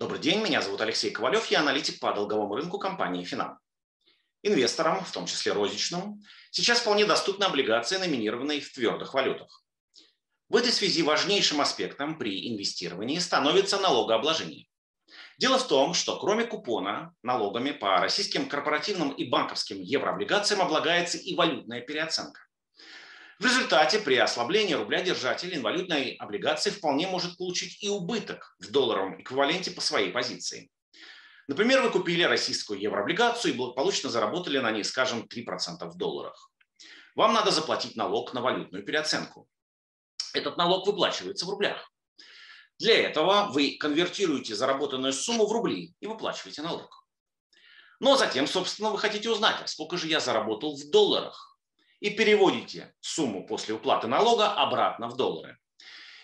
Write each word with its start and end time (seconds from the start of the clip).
Добрый 0.00 0.18
день, 0.18 0.42
меня 0.42 0.62
зовут 0.62 0.80
Алексей 0.80 1.10
Ковалев, 1.10 1.50
я 1.50 1.60
аналитик 1.60 2.00
по 2.00 2.14
долговому 2.14 2.54
рынку 2.54 2.78
компании 2.78 3.22
«Финам». 3.22 3.58
Инвесторам, 4.42 5.04
в 5.04 5.12
том 5.12 5.26
числе 5.26 5.52
розничным, 5.52 6.22
сейчас 6.50 6.80
вполне 6.80 7.04
доступны 7.04 7.44
облигации, 7.44 7.98
номинированные 7.98 8.62
в 8.62 8.72
твердых 8.72 9.12
валютах. 9.12 9.62
В 10.48 10.56
этой 10.56 10.72
связи 10.72 11.02
важнейшим 11.02 11.60
аспектом 11.60 12.16
при 12.16 12.50
инвестировании 12.50 13.18
становится 13.18 13.78
налогообложение. 13.78 14.68
Дело 15.36 15.58
в 15.58 15.68
том, 15.68 15.92
что 15.92 16.18
кроме 16.18 16.44
купона 16.44 17.14
налогами 17.22 17.72
по 17.72 17.98
российским 17.98 18.48
корпоративным 18.48 19.10
и 19.10 19.28
банковским 19.28 19.82
еврооблигациям 19.82 20.62
облагается 20.62 21.18
и 21.18 21.34
валютная 21.34 21.82
переоценка. 21.82 22.40
В 23.40 23.44
результате 23.46 23.98
при 24.00 24.16
ослаблении 24.16 24.74
рубля 24.74 25.00
держатель 25.00 25.56
инвалютной 25.56 26.10
облигации 26.16 26.68
вполне 26.68 27.08
может 27.08 27.38
получить 27.38 27.82
и 27.82 27.88
убыток 27.88 28.54
в 28.58 28.70
долларовом 28.70 29.22
эквиваленте 29.22 29.70
по 29.70 29.80
своей 29.80 30.12
позиции. 30.12 30.70
Например, 31.48 31.80
вы 31.80 31.88
купили 31.88 32.22
российскую 32.22 32.78
еврооблигацию 32.78 33.54
и 33.54 33.56
благополучно 33.56 34.10
заработали 34.10 34.58
на 34.58 34.70
ней, 34.70 34.84
скажем, 34.84 35.26
3% 35.26 35.88
в 35.88 35.96
долларах. 35.96 36.50
Вам 37.14 37.32
надо 37.32 37.50
заплатить 37.50 37.96
налог 37.96 38.34
на 38.34 38.42
валютную 38.42 38.84
переоценку. 38.84 39.48
Этот 40.34 40.58
налог 40.58 40.86
выплачивается 40.86 41.46
в 41.46 41.48
рублях. 41.48 41.90
Для 42.78 42.94
этого 42.94 43.48
вы 43.50 43.78
конвертируете 43.80 44.54
заработанную 44.54 45.14
сумму 45.14 45.46
в 45.46 45.52
рубли 45.52 45.94
и 46.00 46.06
выплачиваете 46.06 46.60
налог. 46.60 47.06
Но 48.00 48.18
затем, 48.18 48.46
собственно, 48.46 48.90
вы 48.90 48.98
хотите 48.98 49.30
узнать, 49.30 49.62
а 49.64 49.66
сколько 49.66 49.96
же 49.96 50.08
я 50.08 50.20
заработал 50.20 50.76
в 50.76 50.90
долларах. 50.90 51.49
И 52.00 52.10
переводите 52.10 52.94
сумму 53.00 53.46
после 53.46 53.74
уплаты 53.74 54.06
налога 54.06 54.52
обратно 54.52 55.08
в 55.08 55.16
доллары. 55.16 55.58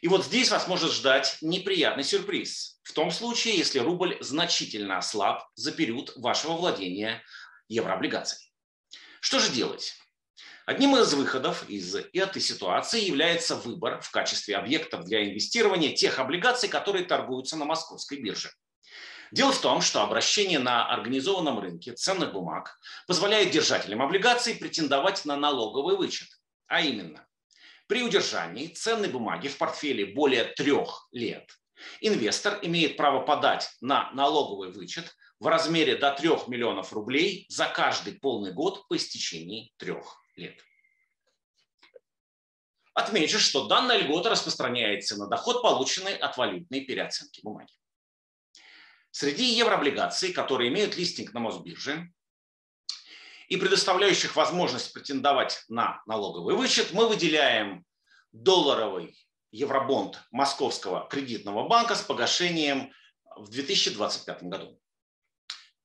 И 0.00 0.08
вот 0.08 0.24
здесь 0.24 0.50
вас 0.50 0.68
может 0.68 0.92
ждать 0.92 1.38
неприятный 1.40 2.04
сюрприз. 2.04 2.78
В 2.82 2.92
том 2.92 3.10
случае, 3.10 3.56
если 3.56 3.78
рубль 3.78 4.18
значительно 4.20 4.98
ослаб 4.98 5.48
за 5.54 5.72
период 5.72 6.12
вашего 6.16 6.52
владения 6.52 7.22
еврооблигацией. 7.68 8.52
Что 9.20 9.38
же 9.38 9.50
делать? 9.50 9.94
Одним 10.66 10.96
из 10.96 11.12
выходов 11.12 11.68
из 11.68 11.94
этой 11.94 12.40
ситуации 12.40 13.00
является 13.00 13.56
выбор 13.56 14.00
в 14.00 14.10
качестве 14.10 14.56
объектов 14.56 15.04
для 15.04 15.24
инвестирования 15.24 15.94
тех 15.94 16.18
облигаций, 16.18 16.68
которые 16.68 17.04
торгуются 17.04 17.56
на 17.56 17.64
московской 17.64 18.18
бирже. 18.18 18.50
Дело 19.32 19.52
в 19.52 19.60
том, 19.60 19.80
что 19.80 20.02
обращение 20.02 20.58
на 20.58 20.88
организованном 20.88 21.58
рынке 21.58 21.92
ценных 21.92 22.32
бумаг 22.32 22.78
позволяет 23.06 23.50
держателям 23.50 24.02
облигаций 24.02 24.54
претендовать 24.54 25.24
на 25.24 25.36
налоговый 25.36 25.96
вычет, 25.96 26.28
а 26.66 26.80
именно 26.80 27.26
при 27.86 28.02
удержании 28.02 28.68
ценной 28.68 29.08
бумаги 29.08 29.48
в 29.48 29.58
портфеле 29.58 30.06
более 30.06 30.44
трех 30.44 31.08
лет 31.12 31.50
инвестор 32.00 32.58
имеет 32.62 32.96
право 32.96 33.20
подать 33.20 33.70
на 33.80 34.10
налоговый 34.12 34.70
вычет 34.70 35.14
в 35.40 35.46
размере 35.46 35.96
до 35.96 36.12
3 36.12 36.28
миллионов 36.46 36.92
рублей 36.92 37.46
за 37.48 37.66
каждый 37.66 38.14
полный 38.14 38.52
год 38.52 38.86
по 38.88 38.96
истечении 38.96 39.72
трех 39.76 40.16
лет. 40.36 40.60
Отмечу, 42.94 43.40
что 43.40 43.66
данная 43.66 43.98
льгота 43.98 44.30
распространяется 44.30 45.16
на 45.16 45.26
доход, 45.26 45.62
полученный 45.62 46.16
от 46.16 46.36
валютной 46.36 46.82
переоценки 46.82 47.40
бумаги. 47.42 47.72
Среди 49.16 49.44
еврооблигаций, 49.44 50.32
которые 50.32 50.70
имеют 50.70 50.96
листинг 50.96 51.32
на 51.34 51.38
Мосбирже, 51.38 52.12
и 53.46 53.56
предоставляющих 53.56 54.34
возможность 54.34 54.92
претендовать 54.92 55.62
на 55.68 56.02
налоговый 56.06 56.56
вычет, 56.56 56.92
мы 56.92 57.06
выделяем 57.06 57.84
долларовый 58.32 59.16
евробонд 59.52 60.20
Московского 60.32 61.06
кредитного 61.08 61.68
банка 61.68 61.94
с 61.94 62.02
погашением 62.02 62.92
в 63.36 63.50
2025 63.50 64.42
году. 64.42 64.80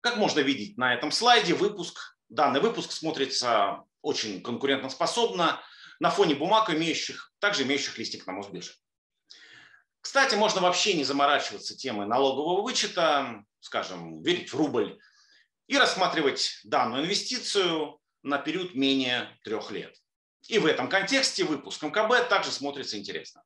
Как 0.00 0.16
можно 0.16 0.40
видеть 0.40 0.76
на 0.76 0.92
этом 0.92 1.12
слайде, 1.12 1.54
выпуск, 1.54 2.18
данный 2.28 2.58
выпуск 2.58 2.90
смотрится 2.90 3.84
очень 4.00 4.42
конкурентоспособно 4.42 5.62
на 6.00 6.10
фоне 6.10 6.34
бумаг, 6.34 6.70
имеющих, 6.70 7.32
также 7.38 7.62
имеющих 7.62 7.96
листинг 7.98 8.26
на 8.26 8.32
Мосбирже. 8.32 8.72
Кстати, 10.02 10.34
можно 10.34 10.60
вообще 10.60 10.94
не 10.94 11.04
заморачиваться 11.04 11.76
темой 11.76 12.06
налогового 12.06 12.62
вычета, 12.62 13.44
скажем, 13.60 14.20
верить 14.22 14.52
в 14.52 14.56
рубль, 14.56 14.98
и 15.68 15.78
рассматривать 15.78 16.60
данную 16.64 17.04
инвестицию 17.04 18.00
на 18.22 18.38
период 18.38 18.74
менее 18.74 19.38
трех 19.44 19.70
лет. 19.70 19.96
И 20.48 20.58
в 20.58 20.66
этом 20.66 20.88
контексте 20.88 21.44
выпуск 21.44 21.82
МКБ 21.82 22.28
также 22.28 22.50
смотрится 22.50 22.98
интересно. 22.98 23.44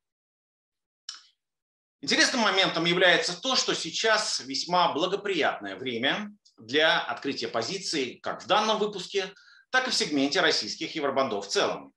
Интересным 2.01 2.41
моментом 2.41 2.87
является 2.87 3.39
то, 3.39 3.55
что 3.55 3.75
сейчас 3.75 4.41
весьма 4.41 4.93
благоприятное 4.93 5.77
время 5.77 6.33
для 6.57 7.01
открытия 7.01 7.49
позиций 7.49 8.19
как 8.23 8.43
в 8.43 8.47
данном 8.47 8.79
выпуске, 8.79 9.33
так 9.71 9.89
и 9.89 9.91
в 9.91 9.95
сегменте 9.95 10.41
российских 10.41 10.95
евробандов 10.95 11.47
в 11.47 11.51
целом. 11.51 11.93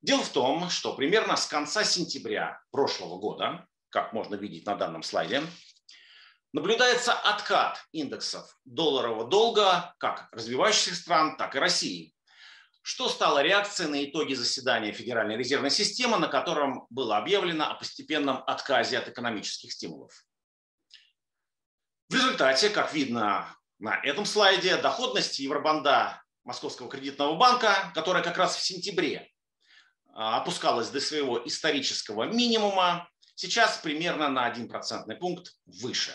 Дело 0.00 0.22
в 0.22 0.28
том, 0.28 0.70
что 0.70 0.94
примерно 0.94 1.36
с 1.36 1.46
конца 1.46 1.82
сентября 1.82 2.62
прошлого 2.70 3.18
года, 3.18 3.66
как 3.90 4.12
можно 4.12 4.36
видеть 4.36 4.64
на 4.64 4.76
данном 4.76 5.02
слайде, 5.02 5.42
наблюдается 6.52 7.12
откат 7.12 7.84
индексов 7.90 8.58
долларового 8.64 9.28
долга 9.28 9.94
как 9.98 10.28
развивающихся 10.32 10.94
стран, 10.94 11.36
так 11.36 11.56
и 11.56 11.58
России, 11.58 12.14
что 12.82 13.08
стало 13.08 13.42
реакцией 13.42 13.90
на 13.90 14.04
итоги 14.04 14.34
заседания 14.34 14.92
Федеральной 14.92 15.36
резервной 15.36 15.70
системы, 15.70 16.16
на 16.16 16.28
котором 16.28 16.86
было 16.90 17.16
объявлено 17.16 17.68
о 17.68 17.74
постепенном 17.74 18.44
отказе 18.46 18.98
от 18.98 19.08
экономических 19.08 19.72
стимулов. 19.72 20.24
В 22.08 22.14
результате, 22.14 22.70
как 22.70 22.94
видно 22.94 23.54
на 23.80 24.00
этом 24.02 24.24
слайде, 24.24 24.76
доходность 24.76 25.40
евробанда 25.40 26.22
Московского 26.44 26.88
кредитного 26.88 27.36
банка, 27.36 27.92
которая 27.94 28.22
как 28.22 28.38
раз 28.38 28.56
в 28.56 28.64
сентябре 28.64 29.30
опускалась 30.18 30.90
до 30.90 31.00
своего 31.00 31.40
исторического 31.46 32.24
минимума, 32.24 33.08
сейчас 33.36 33.78
примерно 33.78 34.28
на 34.28 34.52
1% 34.52 35.14
пункт 35.16 35.54
выше. 35.66 36.12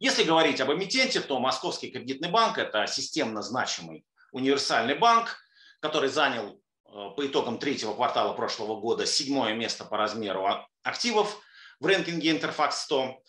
Если 0.00 0.24
говорить 0.24 0.60
об 0.60 0.72
эмитенте, 0.72 1.20
то 1.20 1.38
Московский 1.38 1.92
кредитный 1.92 2.30
банк– 2.30 2.58
это 2.58 2.88
системно 2.88 3.42
значимый 3.42 4.04
универсальный 4.32 4.96
банк, 4.96 5.38
который 5.78 6.08
занял 6.08 6.50
э, 6.50 6.90
по 7.16 7.24
итогам 7.24 7.58
третьего 7.58 7.94
квартала 7.94 8.32
прошлого 8.32 8.80
года 8.80 9.06
седьмое 9.06 9.54
место 9.54 9.84
по 9.84 9.96
размеру 9.96 10.66
активов 10.82 11.40
в 11.78 11.86
рейтинге 11.86 12.36
Interfax 12.36 12.72
100. 12.72 13.22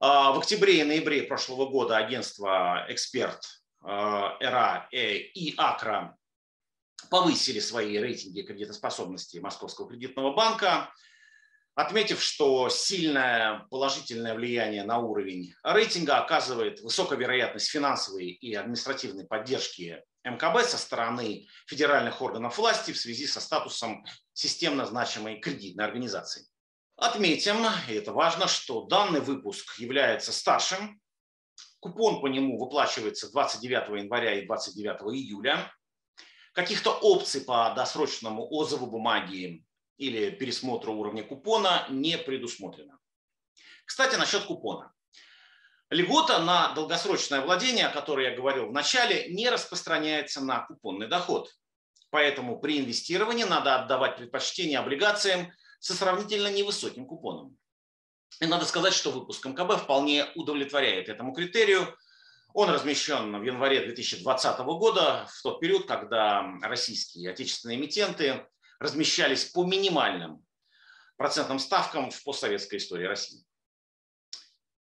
А, 0.00 0.30
в 0.30 0.38
октябре 0.38 0.80
и 0.80 0.84
ноябре 0.84 1.24
прошлого 1.24 1.68
года 1.68 1.96
агентство 1.96 2.86
«Эксперт» 2.88 3.42
э, 3.84 3.88
ЭРА 3.88 4.88
и 4.92 5.54
АКРА 5.56 6.16
повысили 7.10 7.60
свои 7.60 7.98
рейтинги 7.98 8.42
кредитоспособности 8.42 9.38
Московского 9.38 9.88
кредитного 9.88 10.34
банка 10.34 10.92
отметив, 11.78 12.20
что 12.20 12.68
сильное 12.68 13.66
положительное 13.70 14.34
влияние 14.34 14.82
на 14.82 14.98
уровень 14.98 15.54
рейтинга 15.62 16.18
оказывает 16.18 16.80
высокая 16.80 17.16
вероятность 17.16 17.70
финансовой 17.70 18.30
и 18.30 18.52
административной 18.52 19.26
поддержки 19.26 20.02
МКБ 20.24 20.64
со 20.64 20.76
стороны 20.76 21.46
федеральных 21.68 22.20
органов 22.20 22.58
власти 22.58 22.90
в 22.90 22.98
связи 22.98 23.28
со 23.28 23.40
статусом 23.40 24.04
системно 24.32 24.86
значимой 24.86 25.38
кредитной 25.38 25.84
организации. 25.84 26.48
Отметим, 26.96 27.64
и 27.88 27.94
это 27.94 28.12
важно, 28.12 28.48
что 28.48 28.86
данный 28.86 29.20
выпуск 29.20 29.78
является 29.78 30.32
старшим. 30.32 31.00
Купон 31.78 32.20
по 32.20 32.26
нему 32.26 32.58
выплачивается 32.58 33.30
29 33.30 34.02
января 34.02 34.34
и 34.34 34.46
29 34.46 35.02
июля. 35.14 35.72
Каких-то 36.58 36.90
опций 36.90 37.42
по 37.42 37.72
досрочному 37.76 38.52
отзыву 38.52 38.88
бумаги 38.88 39.64
или 39.96 40.30
пересмотру 40.30 40.92
уровня 40.92 41.22
купона 41.22 41.86
не 41.88 42.18
предусмотрено. 42.18 42.98
Кстати, 43.84 44.16
насчет 44.16 44.42
купона. 44.42 44.92
Льгота 45.88 46.40
на 46.40 46.74
долгосрочное 46.74 47.42
владение, 47.42 47.86
о 47.86 47.92
которой 47.92 48.24
я 48.24 48.36
говорил 48.36 48.66
в 48.66 48.72
начале, 48.72 49.32
не 49.32 49.48
распространяется 49.48 50.40
на 50.40 50.66
купонный 50.66 51.06
доход. 51.06 51.48
Поэтому 52.10 52.58
при 52.58 52.80
инвестировании 52.80 53.44
надо 53.44 53.76
отдавать 53.76 54.16
предпочтение 54.16 54.80
облигациям 54.80 55.52
со 55.78 55.94
сравнительно 55.94 56.48
невысоким 56.48 57.06
купоном. 57.06 57.56
И 58.40 58.46
надо 58.46 58.64
сказать, 58.64 58.94
что 58.94 59.12
выпуск 59.12 59.46
МКБ 59.46 59.84
вполне 59.84 60.26
удовлетворяет 60.34 61.08
этому 61.08 61.32
критерию. 61.32 61.96
Он 62.58 62.70
размещен 62.70 63.38
в 63.38 63.42
январе 63.44 63.84
2020 63.84 64.58
года, 64.58 65.28
в 65.32 65.42
тот 65.42 65.60
период, 65.60 65.86
когда 65.86 66.58
российские 66.60 67.30
отечественные 67.30 67.78
эмитенты 67.78 68.48
размещались 68.80 69.44
по 69.44 69.64
минимальным 69.64 70.44
процентным 71.16 71.60
ставкам 71.60 72.10
в 72.10 72.20
постсоветской 72.24 72.78
истории 72.78 73.04
России. 73.04 73.44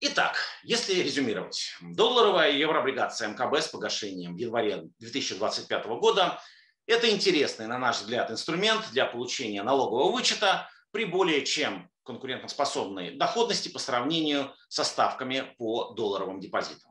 Итак, 0.00 0.38
если 0.62 0.94
резюмировать, 0.94 1.74
долларовая 1.82 2.52
еврооблигация 2.52 3.28
МКБ 3.28 3.56
с 3.60 3.68
погашением 3.68 4.34
в 4.34 4.38
январе 4.38 4.84
2025 4.98 5.86
года– 5.86 6.42
это 6.90 7.08
интересный, 7.08 7.68
на 7.68 7.78
наш 7.78 8.00
взгляд, 8.00 8.32
инструмент 8.32 8.90
для 8.90 9.06
получения 9.06 9.62
налогового 9.62 10.10
вычета 10.10 10.68
при 10.90 11.04
более 11.04 11.46
чем 11.46 11.88
конкурентоспособной 12.02 13.16
доходности 13.16 13.68
по 13.68 13.78
сравнению 13.78 14.52
со 14.68 14.82
ставками 14.82 15.54
по 15.56 15.92
долларовым 15.92 16.40
депозитам. 16.40 16.89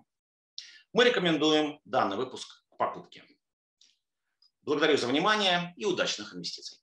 Мы 0.91 1.03
рекомендуем 1.03 1.79
данный 1.85 2.17
выпуск 2.17 2.65
к 2.71 2.77
покупке. 2.77 3.23
Благодарю 4.63 4.97
за 4.97 5.05
внимание 5.05 5.71
и 5.77 5.85
удачных 5.85 6.33
инвестиций. 6.33 6.79